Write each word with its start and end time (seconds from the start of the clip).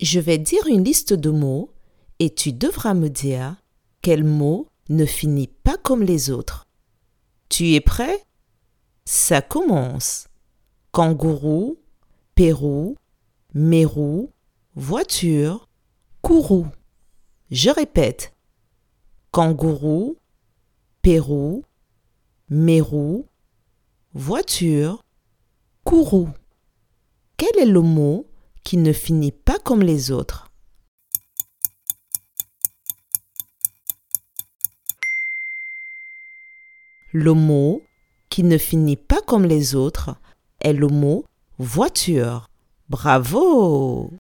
Je 0.00 0.18
vais 0.18 0.38
dire 0.38 0.66
une 0.66 0.82
liste 0.82 1.12
de 1.12 1.28
mots 1.28 1.74
et 2.20 2.34
tu 2.34 2.54
devras 2.54 2.94
me 2.94 3.10
dire 3.10 3.56
quel 4.00 4.24
mot 4.24 4.66
ne 4.88 5.04
finit 5.04 5.48
pas 5.48 5.76
comme 5.76 6.02
les 6.02 6.30
autres. 6.30 6.66
Tu 7.50 7.74
es 7.74 7.80
prêt? 7.80 8.24
Ça 9.04 9.42
commence. 9.42 10.28
Kangourou, 10.92 11.78
Pérou, 12.34 12.96
Mérou, 13.52 14.32
voiture, 14.74 15.68
courroux. 16.22 16.68
Je 17.50 17.68
répète. 17.68 18.32
Kangourou, 19.32 20.16
Pérou, 21.02 21.62
Mérou, 22.48 23.26
voiture, 24.14 25.04
courroux. 25.84 26.30
Quel 27.36 27.58
est 27.58 27.70
le 27.70 27.82
mot 27.82 28.26
qui 28.64 28.76
ne 28.76 28.92
finit 28.92 29.32
pas 29.32 29.58
comme 29.58 29.82
les 29.82 30.10
autres 30.10 30.50
Le 37.12 37.32
mot 37.32 37.82
qui 38.28 38.44
ne 38.44 38.56
finit 38.56 38.96
pas 38.96 39.20
comme 39.22 39.44
les 39.44 39.74
autres 39.74 40.14
est 40.60 40.72
le 40.72 40.86
mot 40.86 41.24
voiture. 41.58 42.48
Bravo 42.88 44.12